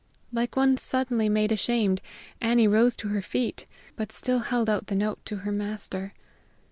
[0.33, 2.01] Like one suddenly made ashamed,
[2.41, 6.13] Annie rose to her feet, but still held out the note to her master.